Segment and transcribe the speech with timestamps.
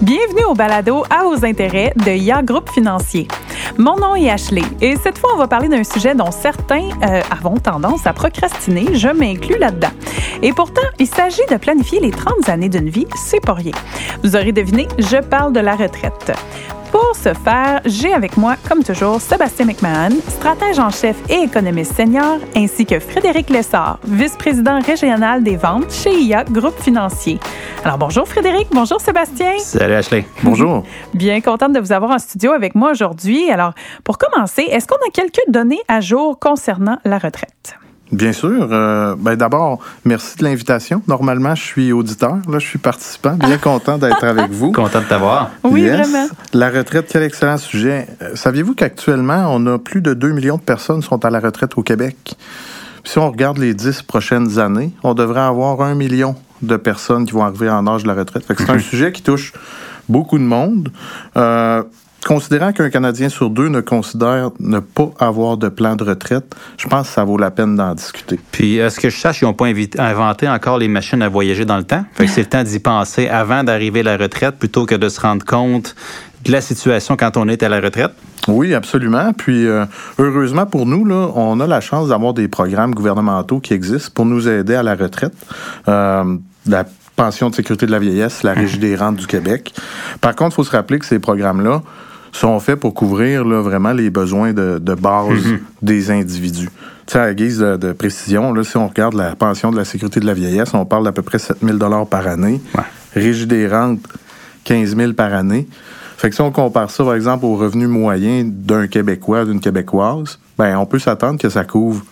[0.00, 3.28] Bienvenue au balado à vos intérêts de IA Groupe Financier.
[3.76, 7.20] Mon nom est Ashley et cette fois, on va parler d'un sujet dont certains euh,
[7.30, 8.94] avons tendance à procrastiner.
[8.94, 9.92] Je m'inclus là-dedans.
[10.42, 13.38] Et pourtant, il s'agit de planifier les 30 années d'une vie, c'est.
[14.22, 16.32] Vous aurez deviné, je parle de la retraite.
[16.90, 21.94] Pour ce faire, j'ai avec moi, comme toujours, Sébastien McMahon, stratège en chef et économiste
[21.94, 27.38] senior, ainsi que Frédéric Lessard, vice-président régional des ventes chez IA Groupe Financier.
[27.84, 29.58] Alors bonjour Frédéric, bonjour Sébastien.
[29.58, 30.24] Salut Ashley.
[30.42, 30.82] Bonjour.
[31.14, 33.50] Bien contente de vous avoir en studio avec moi aujourd'hui.
[33.50, 33.74] Alors,
[34.04, 37.78] pour commencer, est-ce qu'on a quelques données à jour concernant la retraite?
[38.12, 38.68] Bien sûr.
[38.70, 41.02] Euh, ben D'abord, merci de l'invitation.
[41.06, 42.36] Normalement, je suis auditeur.
[42.48, 43.34] Là, je suis participant.
[43.34, 44.72] Bien content d'être avec vous.
[44.72, 45.50] Content de t'avoir.
[45.64, 46.26] Oui, vraiment.
[46.54, 48.06] La retraite, quel excellent sujet.
[48.22, 51.40] Euh, Saviez-vous qu'actuellement, on a plus de 2 millions de personnes qui sont à la
[51.40, 52.16] retraite au Québec?
[52.24, 57.26] Puis si on regarde les 10 prochaines années, on devrait avoir un million de personnes
[57.26, 58.44] qui vont arriver en âge de la retraite.
[58.48, 59.52] C'est un sujet qui touche
[60.08, 60.90] beaucoup de monde.
[61.36, 61.82] Euh,
[62.28, 66.86] Considérant qu'un Canadien sur deux ne considère ne pas avoir de plan de retraite, je
[66.86, 68.38] pense que ça vaut la peine d'en discuter.
[68.52, 71.78] Puis, est-ce que je sache, ils n'ont pas inventé encore les machines à voyager dans
[71.78, 72.04] le temps?
[72.12, 75.08] Fait que c'est le temps d'y penser avant d'arriver à la retraite plutôt que de
[75.08, 75.96] se rendre compte
[76.44, 78.12] de la situation quand on est à la retraite?
[78.46, 79.32] Oui, absolument.
[79.32, 79.86] Puis, euh,
[80.18, 84.26] heureusement pour nous, là, on a la chance d'avoir des programmes gouvernementaux qui existent pour
[84.26, 85.32] nous aider à la retraite.
[85.88, 86.36] Euh,
[86.66, 86.84] la
[87.16, 89.72] pension de sécurité de la vieillesse, la Régie des rentes du Québec.
[90.20, 91.80] Par contre, il faut se rappeler que ces programmes-là,
[92.32, 95.58] sont faits pour couvrir là, vraiment les besoins de, de base Mhm.
[95.82, 96.68] des individus.
[97.06, 99.76] Tu sais, à la guise de, de précision, là, si on regarde la pension de
[99.76, 102.60] la sécurité de la vieillesse, on parle d'à peu près 7 000 par année.
[102.76, 102.84] Ouais.
[103.14, 104.00] Régie des rentes,
[104.64, 105.66] 15 000 par année.
[106.18, 110.38] Fait que si on compare ça, par exemple, au revenu moyen d'un Québécois, d'une Québécoise,
[110.58, 112.04] ben, on peut s'attendre que ça couvre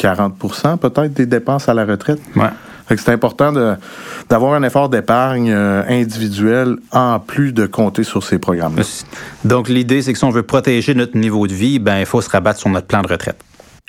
[0.00, 2.20] 40% peut-être des dépenses à la retraite.
[2.36, 2.48] Ouais.
[2.88, 3.52] C'est important
[4.28, 8.82] d'avoir un effort d'épargne euh, individuel en plus de compter sur ces programmes-là.
[9.44, 12.20] Donc, l'idée, c'est que si on veut protéger notre niveau de vie, ben, il faut
[12.20, 13.42] se rabattre sur notre plan de retraite.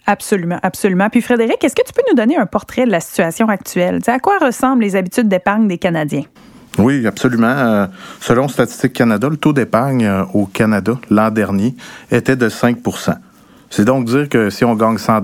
[0.05, 1.09] Absolument, absolument.
[1.09, 3.99] Puis Frédéric, est-ce que tu peux nous donner un portrait de la situation actuelle?
[4.07, 6.23] À quoi ressemblent les habitudes d'épargne des Canadiens?
[6.77, 7.47] Oui, absolument.
[7.47, 7.87] Euh,
[8.19, 11.75] selon Statistique Canada, le taux d'épargne euh, au Canada l'an dernier
[12.11, 13.15] était de 5%
[13.69, 15.21] C'est donc dire que si on gagne 100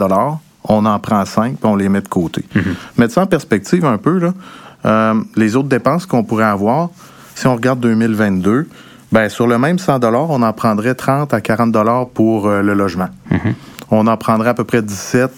[0.69, 2.45] on en prend 5 puis on les met de côté.
[2.97, 4.33] Mettre ça en perspective un peu, là,
[4.85, 6.89] euh, les autres dépenses qu'on pourrait avoir,
[7.35, 8.67] si on regarde 2022,
[9.11, 13.09] ben, sur le même 100 on en prendrait 30 à 40 pour euh, le logement.
[13.91, 15.31] On en prendrait à peu près 17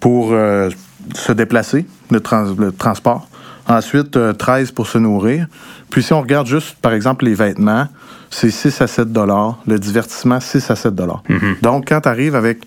[0.00, 0.70] pour euh,
[1.14, 3.28] se déplacer, le, trans- le transport.
[3.68, 5.46] Ensuite, euh, 13 pour se nourrir.
[5.90, 7.86] Puis si on regarde juste, par exemple, les vêtements,
[8.30, 9.58] c'est 6 à 7 dollars.
[9.66, 11.22] Le divertissement, 6 à 7 dollars.
[11.62, 12.60] Donc, quand tu arrives avec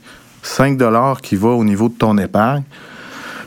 [0.47, 2.63] 5 dollars qui va au niveau de ton épargne,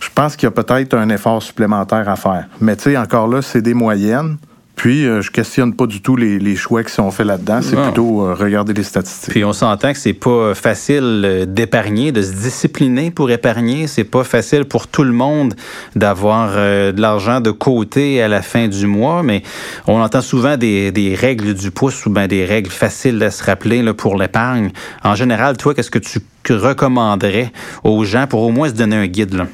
[0.00, 2.46] je pense qu'il y a peut-être un effort supplémentaire à faire.
[2.60, 4.38] Mais tu sais, encore là, c'est des moyennes.
[4.80, 7.60] Puis, euh, je questionne pas du tout les, les choix qui sont faits là-dedans.
[7.60, 7.84] C'est Non.
[7.84, 9.28] plutôt euh, regarder les statistiques.
[9.30, 13.86] Puis on s'entend que c'est pas facile euh, d'épargner, de se discipliner pour épargner.
[13.88, 15.52] C'est pas facile pour tout le monde
[15.96, 19.42] d'avoir euh, de l'argent de côté à la fin du mois, mais
[19.86, 23.44] on entend souvent des, des règles du pouce ou bien des règles faciles à se
[23.44, 24.70] rappeler là, pour l'épargne.
[25.04, 27.52] En général, toi, qu'est-ce que tu recommanderais
[27.84, 29.34] aux gens pour au moins se donner un guide?
[29.34, 29.46] Là?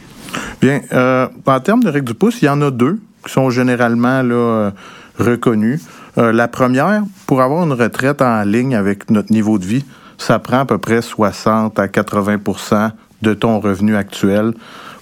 [0.60, 3.50] Bien, euh, en termes de règles du pouce, il y en a deux qui sont
[3.50, 4.70] généralement là, euh,
[5.18, 5.80] reconnues.
[6.18, 9.84] Euh, la première, pour avoir une retraite en ligne avec notre niveau de vie,
[10.18, 12.90] ça prend à peu près 60 à 80%
[13.22, 14.52] de ton revenu actuel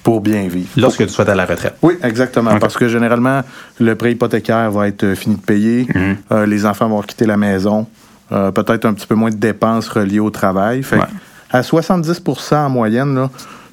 [0.03, 0.69] pour bien vivre.
[0.77, 1.75] Lorsque tu sois à la retraite.
[1.83, 2.59] Oui, exactement.
[2.59, 3.41] Parce que généralement,
[3.81, 5.87] le prêt hypothécaire va être euh, fini de payer.
[5.95, 6.17] Mhm.
[6.33, 7.87] Euh, les enfants vont quitter la maison.
[8.33, 10.83] Euh, Peut-être un petit peu moins de dépenses reliées au travail.
[10.83, 11.09] Fait que Ouais.
[11.51, 13.29] à 70% en moyenne,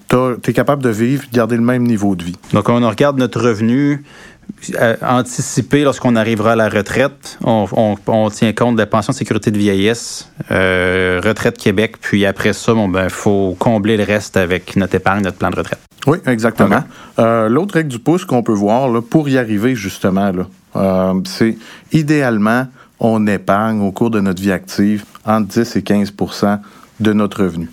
[0.10, 0.16] tu
[0.50, 2.38] es capable de vivre de garder le même niveau de vie.
[2.54, 4.04] Donc, on regarde notre revenu
[4.80, 7.38] euh, anticipé lorsqu'on arrivera à la retraite.
[7.44, 11.96] On, on- on tient compte de la pension de sécurité de vieillesse, euh, retraite Québec,
[12.02, 15.56] puis après ça, bon, ben, faut combler le reste avec notre épargne, notre plan de
[15.58, 15.80] retraite.
[16.08, 16.84] Oui, exactement.
[17.20, 20.32] Euh, L'autre règle du pouce qu'on peut voir là, pour y arriver, justement,
[21.26, 21.58] c'est
[21.92, 22.68] idéalement,
[23.00, 26.60] on épargne au cours de notre vie active entre 10 et 15%
[27.00, 27.70] de notre revenu.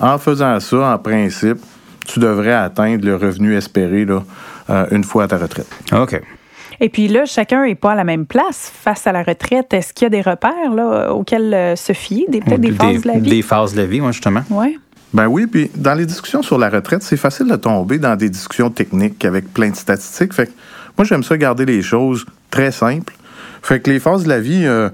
[0.00, 1.58] En faisant ça, en principe,
[2.06, 4.22] tu devrais atteindre le revenu espéré là,
[4.70, 5.68] euh, une fois à ta retraite.
[5.92, 6.20] OK.
[6.80, 9.72] Et puis là, chacun n'est pas à la même place face à la retraite.
[9.72, 13.02] Est-ce qu'il y a des repères là, auxquels euh, se fier, des, peut-être des phases
[13.02, 13.30] de la vie?
[13.30, 14.42] Des phases de la vie, oui, justement.
[14.50, 14.76] Ouais.
[15.12, 18.30] Ben oui, puis dans les discussions sur la retraite, c'est facile de tomber dans des
[18.30, 20.32] discussions techniques avec plein de statistiques.
[20.32, 20.52] Fait que
[20.96, 23.12] moi, j'aime ça garder les choses très simples.
[23.62, 24.88] Fait que les phases de la vie, euh,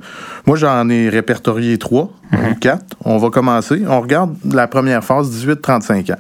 [0.47, 2.97] moi, j'en ai répertorié trois ou quatre.
[3.05, 3.83] On va commencer.
[3.89, 6.19] On regarde la première phase, 18-35 ans.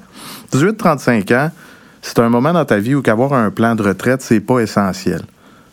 [0.55, 1.51] 18-35 ans,
[2.09, 5.21] c'est un moment dans ta vie où qu'avoir un plan de retraite, c'est pas essentiel.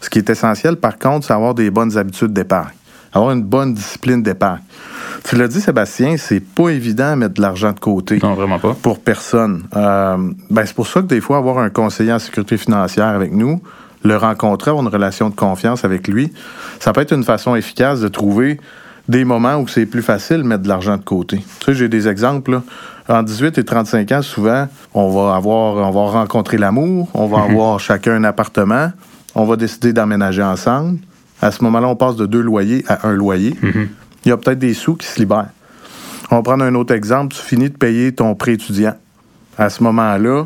[0.02, 2.74] Ce qui est essentiel, par contre, c'est avoir des bonnes habitudes d'épargne,
[3.14, 4.62] avoir une bonne discipline d'épargne.
[5.24, 8.20] Tu l'as dit, Sébastien, c'est pas évident de mettre de l'argent de côté.
[8.22, 8.76] Non, vraiment pas.
[8.82, 9.64] Pour personne.
[9.78, 10.18] Euh,
[10.50, 13.62] ben, c'est pour ça que des fois, avoir un conseiller en sécurité financière avec nous,
[14.04, 16.34] le rencontrer, avoir une relation de confiance avec lui,
[16.82, 18.60] ça peut être une façon efficace de trouver
[19.08, 21.38] des moments où c'est plus facile de mettre de l'argent de côté.
[21.60, 22.52] Tu sais, j'ai des exemples.
[22.52, 22.64] Là.
[23.08, 27.44] En 18 et 35 ans, souvent, on va avoir, on va rencontrer l'amour, on va
[27.44, 28.92] avoir chacun un appartement,
[29.36, 31.00] on va décider d'emménager ensemble.
[31.42, 33.56] À ce moment-là, on passe de deux loyers à un loyer.
[34.26, 35.50] Il y a peut-être des sous qui se libèrent.
[36.32, 37.36] On va prendre un autre exemple.
[37.36, 38.96] Tu finis de payer ton prêt étudiant.
[39.58, 40.46] À ce moment-là,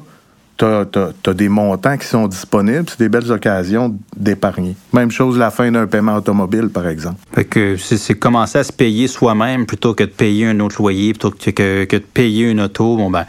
[0.60, 2.86] tu as, des montants qui sont disponibles.
[2.88, 4.76] C'est des belles occasions d'épargner.
[4.94, 7.18] Même chose la fin d'un paiement automobile, par exemple.
[7.34, 11.14] Fait que c'est commencer à se payer soi-même plutôt que de payer un autre loyer,
[11.14, 12.98] plutôt que, que, de payer une auto.
[12.98, 13.26] Bon, ben,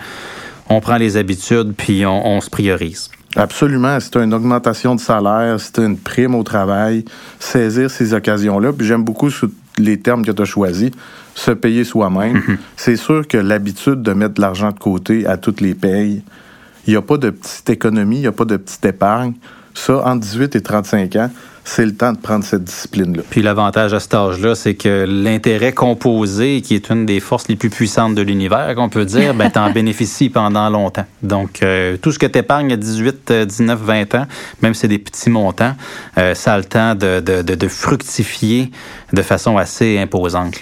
[0.68, 3.10] on prend les habitudes puis on, on se priorise.
[3.36, 3.98] Absolument.
[4.00, 7.04] C'est une augmentation de salaire, c'est une prime au travail.
[7.38, 8.72] Saisir ces occasions-là.
[8.72, 9.30] Puis j'aime beaucoup
[9.78, 10.90] les termes que tu as choisis,
[11.34, 12.34] se payer soi-même.
[12.34, 12.58] Mhm.
[12.76, 16.22] C'est sûr que l'habitude de mettre de l'argent de côté à toutes les payes,
[16.90, 19.34] il n'y a pas de petite économie, il n'y a pas de petite épargne.
[19.74, 21.30] Ça, entre 18 et 35 ans,
[21.62, 23.22] c'est le temps de prendre cette discipline-là.
[23.30, 27.54] Puis l'avantage à cet âge-là, c'est que l'intérêt composé, qui est une des forces les
[27.54, 31.06] plus puissantes de l'univers, qu'on peut dire, ben, en bénéficies pendant longtemps.
[31.22, 34.26] Donc, euh, tout ce que tu épargnes à 18, 19, 20 ans,
[34.60, 35.76] même si c'est des petits montants,
[36.18, 38.72] euh, ça a le temps de, de, de, fructifier
[39.12, 40.60] de façon assez imposante.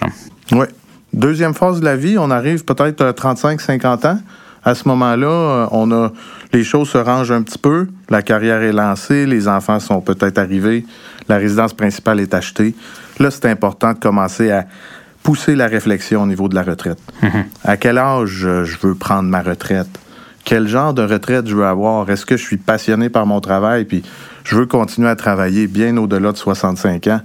[0.52, 0.66] Oui.
[1.14, 4.18] Deuxième phase de la vie, on arrive peut-être à 35, 50 ans.
[4.64, 6.12] À ce moment-là, euh, on a
[6.52, 10.38] les choses se rangent un petit peu, la carrière est lancée, les enfants sont peut-être
[10.38, 10.84] arrivés,
[11.28, 12.74] la résidence principale est achetée.
[13.18, 14.66] Là, c'est important de commencer à
[15.22, 16.98] pousser la réflexion au niveau de la retraite.
[17.22, 17.44] Mm-hmm.
[17.64, 19.88] À quel âge euh, je veux prendre ma retraite?
[20.44, 22.08] Quel genre de retraite je veux avoir?
[22.08, 23.84] Est-ce que je suis passionné par mon travail?
[23.84, 24.02] Puis
[24.44, 27.20] je veux continuer à travailler bien au-delà de 65 ans?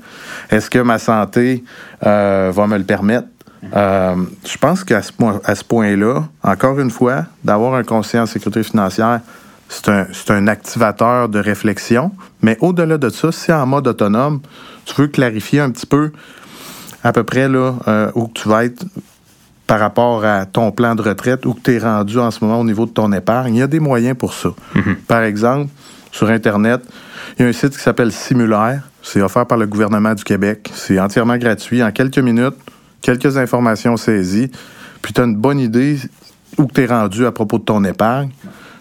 [0.50, 1.63] Est-ce que ma santé
[2.06, 3.27] euh, va me le permettre?
[3.75, 4.15] Euh,
[4.45, 8.25] je pense qu'à ce, point, à ce point-là, encore une fois, d'avoir un conseiller en
[8.25, 9.21] sécurité financière,
[9.69, 12.12] c'est un, un, activateur de réflexion.
[12.42, 14.42] Mais au-delà de ça, si en mode autonome,
[14.86, 16.12] tu veux clarifier un petit peu
[17.04, 18.86] à peu près là, euh, où tu vas être
[19.68, 22.63] par rapport à ton plan de retraite, où tu es rendu en ce moment au
[22.63, 24.50] niveau de ton épargne, il y a des moyens pour ça.
[24.75, 24.95] Mm-hmm.
[25.07, 25.69] Par exemple,
[26.12, 26.81] sur Internet,
[27.38, 28.83] il y a un site qui s'appelle Simulaire.
[29.01, 30.69] C'est offert par le gouvernement du Québec.
[30.74, 31.83] C'est entièrement gratuit.
[31.83, 32.56] En quelques minutes,
[33.03, 34.50] quelques informations saisies,
[35.03, 35.97] puis tu as une bonne idée
[36.57, 38.29] où tu es rendu à propos de ton épargne.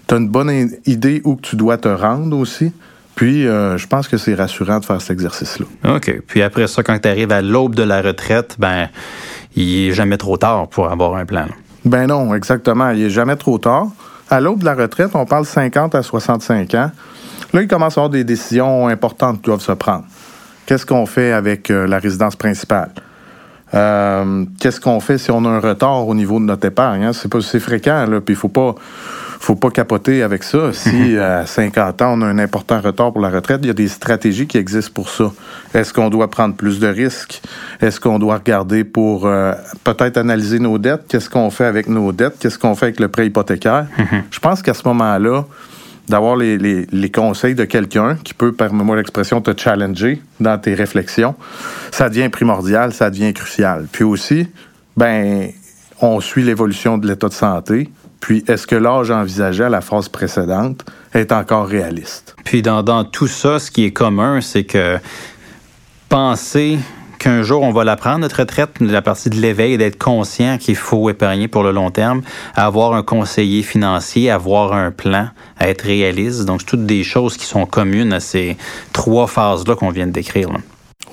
[0.09, 2.73] Tu as une bonne idée où tu dois te rendre aussi.
[3.15, 5.67] Puis, euh, je pense que c'est rassurant de faire cet exercice-là.
[5.97, 6.23] OK.
[6.27, 8.89] Puis après ça, quand tu arrives à l'aube de la retraite, ben,
[9.55, 11.47] il n'est jamais trop tard pour avoir un plan.
[11.85, 12.91] Ben non, exactement.
[12.91, 13.89] Il n'est jamais trop tard.
[14.31, 16.91] À l'aube de la retraite, on parle 50 à 65 ans.
[17.53, 20.05] Là, il commence à y avoir des décisions importantes qui doivent se prendre.
[20.65, 22.93] Qu'est-ce qu'on fait avec euh, la résidence principale?
[23.75, 27.05] Euh, qu'est-ce qu'on fait si on a un retard au niveau de notre épargne?
[27.05, 27.13] Hein?
[27.13, 28.75] C'est pas c'est fréquent, là, puis il faut pas
[29.43, 30.71] faut pas capoter avec ça.
[30.73, 33.75] Si à 50 ans, on a un important retard pour la retraite, il y a
[33.75, 35.33] des stratégies qui existent pour ça.
[35.75, 37.41] Est-ce qu'on doit prendre plus de risques?
[37.81, 39.53] Est-ce qu'on doit regarder pour euh,
[39.85, 41.05] peut-être analyser nos dettes?
[41.09, 42.39] Qu'est-ce qu'on fait avec nos dettes?
[42.39, 43.87] Qu'est-ce qu'on fait avec le prêt hypothécaire?
[44.31, 45.45] Je pense qu'à ce moment-là,
[46.13, 51.35] d'avoir les, les, conseils de quelqu'un qui peut, permets-moi l'expression, te challenger dans tes réflexions,
[51.91, 53.87] ça devient primordial, ça devient crucial.
[53.91, 54.47] Puis aussi,
[54.95, 55.49] ben,
[56.03, 57.89] on suit l'évolution de l'état de santé.
[58.21, 62.37] Puis, est-ce que l'âge envisagé à la phase précédente est encore réaliste?
[62.45, 64.99] Puis, dans, dans tout ça, ce qui est commun, c'est que
[66.11, 66.79] penser
[67.23, 70.75] qu'un jour, on va la prendre, notre retraite, la partie de l'éveil, d'être conscient qu'il
[70.75, 72.23] faut épargner pour le long terme,
[72.57, 76.45] avoir un conseiller financier, avoir un plan, à être réaliste.
[76.47, 78.57] Donc, c'est toutes des choses qui sont communes à ces
[78.93, 80.49] trois phases-là qu'on vient de décrire.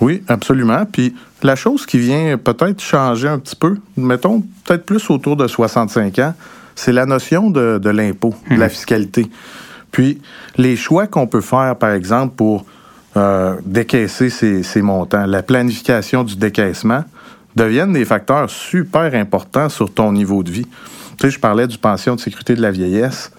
[0.01, 0.83] Oui, absolument.
[0.91, 1.13] Puis
[1.43, 6.17] la chose qui vient peut-être changer un petit peu, mettons peut-être plus autour de 65
[6.19, 6.33] ans,
[6.73, 8.71] c'est la notion de, l'impôt, de la mhm.
[8.71, 9.29] fiscalité.
[9.91, 10.19] Puis
[10.57, 12.65] les choix qu'on peut faire, par exemple, pour
[13.17, 17.03] euh, décaisser ces, montants, la planification du décaissement,
[17.55, 20.67] deviennent des facteurs super importants sur ton niveau de vie.
[21.17, 23.31] Tu sais, je parlais du pension de sécurité de la vieillesse.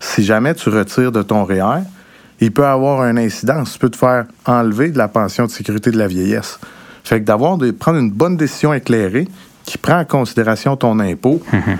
[0.00, 1.82] Si jamais tu retires de ton REER,
[2.40, 3.74] il peut avoir une incidence.
[3.74, 6.58] Tu peux te faire enlever de la pension de sécurité de la vieillesse.
[7.04, 9.28] Fait que d'avoir de prendre une bonne décision éclairée
[9.64, 11.76] qui prend en considération ton impôt mm-hmm.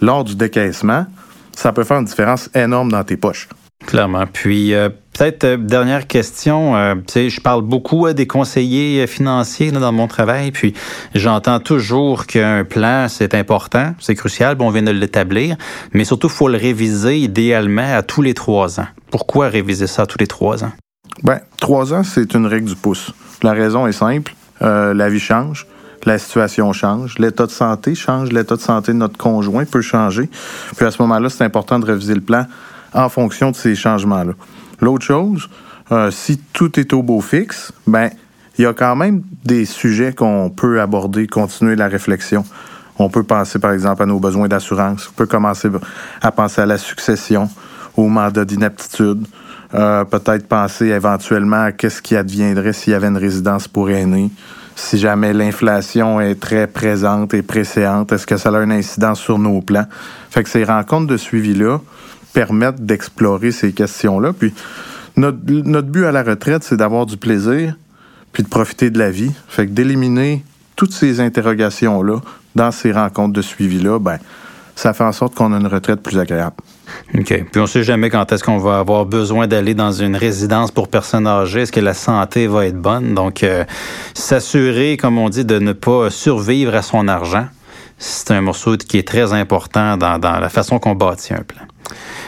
[0.00, 1.06] lors du décaissement,
[1.52, 3.48] ça peut faire une différence énorme dans tes poches.
[3.86, 4.24] Clairement.
[4.32, 6.76] Puis euh, peut-être euh, dernière question.
[6.76, 10.74] Euh, je parle beaucoup des conseillers financiers dans mon travail, puis
[11.14, 14.54] j'entends toujours qu'un plan c'est important, c'est crucial.
[14.54, 15.56] Bon, on vient de l'établir,
[15.92, 18.86] mais surtout faut le réviser idéalement à tous les trois ans.
[19.10, 20.72] Pourquoi réviser ça tous les trois ans?
[21.22, 23.12] Ben, trois ans, c'est une règle du pouce.
[23.42, 24.34] La raison est simple.
[24.60, 25.66] La vie change,
[26.04, 30.30] la situation change, l'état de santé change, l'état de santé de notre conjoint peut changer.
[30.76, 32.46] Puis à ce moment-là, c'est important de réviser le plan
[32.94, 34.32] en fonction de ces changements-là.
[34.80, 35.48] L'autre chose,
[35.92, 38.10] euh, si tout est au beau fixe, ben
[38.56, 42.44] il y a quand même des sujets qu'on peut aborder, continuer la réflexion.
[42.98, 45.08] On peut penser, par exemple, à nos besoins d'assurance.
[45.10, 45.68] On peut commencer
[46.22, 47.50] à penser à la succession,
[47.96, 49.26] au mandat d'inaptitude.
[49.74, 54.30] Euh, peut-être penser éventuellement à qu'est-ce qui adviendrait s'il y avait une résidence pour aînés.
[54.76, 59.38] Si jamais l'inflation est très présente et précédente, est-ce que ça a une incidence sur
[59.38, 59.86] nos plans?
[60.30, 61.80] Fait que ces rencontres de suivi-là
[62.34, 64.34] permettent d'explorer ces questions-là.
[64.34, 64.52] Puis
[65.16, 67.76] notre, notre but à la retraite, c'est d'avoir du plaisir,
[68.32, 69.32] puis de profiter de la vie.
[69.48, 70.44] Fait que d'éliminer
[70.76, 72.20] toutes ces interrogations-là
[72.54, 74.18] dans ces rencontres de suivi-là, ben,
[74.76, 76.56] ça fait en sorte qu'on a une retraite plus agréable.
[77.14, 77.26] OK.
[77.26, 80.72] Puis on ne sait jamais quand est-ce qu'on va avoir besoin d'aller dans une résidence
[80.72, 81.62] pour personnes âgées.
[81.62, 83.14] Est-ce que la santé va être bonne?
[83.14, 83.64] Donc, euh,
[84.14, 87.46] s'assurer, comme on dit, de ne pas survivre à son argent,
[87.98, 91.62] c'est un morceau qui est très important dans, dans la façon qu'on bâtit un plan.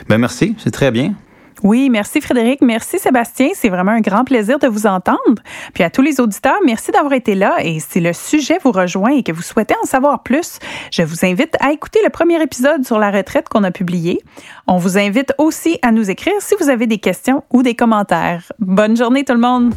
[0.08, 1.14] Ben merci, c'est très bien.
[1.62, 5.42] Oui, merci Frédéric, merci Sébastien, c'est vraiment un grand plaisir de vous entendre.
[5.72, 9.12] Puis à tous les auditeurs, merci d'avoir été là et si le sujet vous rejoint
[9.12, 10.58] et que vous souhaitez en savoir plus,
[10.92, 14.20] je vous invite à écouter le premier épisode sur la retraite qu'on a publié.
[14.66, 18.44] On vous invite aussi à nous écrire si vous avez des questions ou des commentaires.
[18.58, 19.74] Bonne journée tout le monde.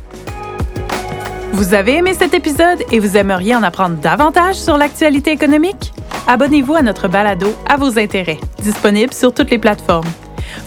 [1.53, 5.93] Vous avez aimé cet épisode et vous aimeriez en apprendre davantage sur l'actualité économique?
[6.31, 10.07] Abonnez-vous à notre balado à vos intérêts, disponible sur toutes les plateformes.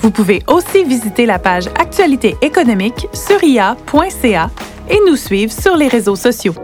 [0.01, 4.51] Vous pouvez aussi visiter la page Actualité économique sur ia.ca
[4.91, 6.55] et nous suivre sur les réseaux sociaux.